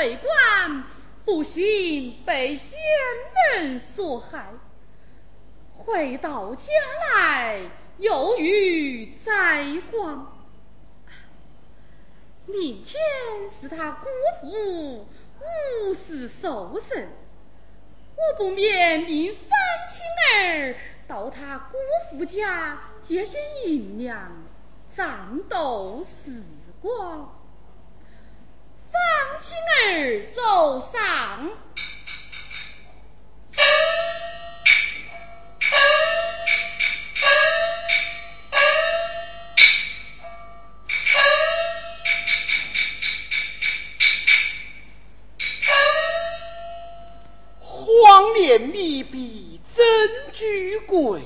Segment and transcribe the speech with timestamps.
[0.00, 0.82] 为官，
[1.26, 2.78] 不幸被奸
[3.52, 4.46] 人所害，
[5.74, 6.72] 回到家
[7.12, 7.60] 来
[7.98, 10.38] 又遇灾荒。
[12.46, 12.98] 明天
[13.50, 14.06] 是他姑
[14.40, 15.06] 父
[15.84, 17.06] 五十寿辰，
[18.16, 19.50] 我不免命方
[19.86, 20.02] 青
[20.34, 20.76] 儿
[21.06, 21.76] 到他姑
[22.10, 24.32] 父家借些银两，
[24.88, 26.42] 战斗时
[26.80, 27.36] 光。
[29.40, 31.50] 方青儿走上。
[47.58, 49.86] 黄连密闭真
[50.32, 51.22] 居贵，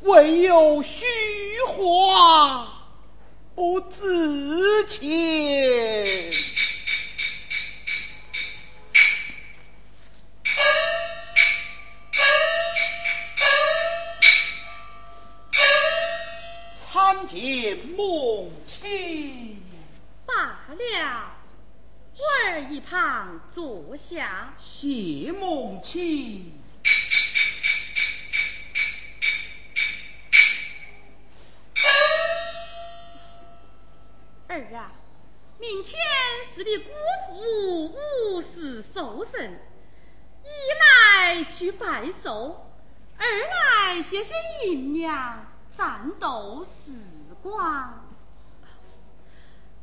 [0.00, 1.04] 唯有虚
[1.68, 2.66] 华
[3.54, 6.47] 不值钱。
[17.28, 19.62] 见母亲。
[20.24, 21.36] 罢了，
[22.16, 24.54] 我儿一旁坐下。
[24.56, 26.54] 谢母亲。
[34.48, 34.92] 儿啊，
[35.60, 36.00] 明天
[36.54, 36.90] 是你姑
[37.26, 39.58] 父五十寿生，
[40.42, 40.48] 一
[40.80, 42.72] 来去拜寿，
[43.18, 44.34] 二来借些
[44.66, 45.46] 银两
[45.76, 46.92] 战斗时
[47.42, 48.08] 光。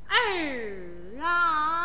[0.08, 1.85] 儿啊！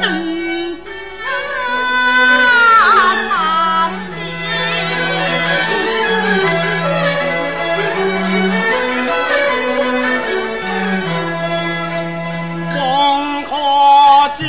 [0.00, 0.04] 正
[0.76, 0.84] 值
[3.28, 3.30] 堂
[4.08, 4.12] 前
[12.74, 13.50] 风可
[14.36, 14.40] 知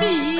[0.00, 0.33] 比。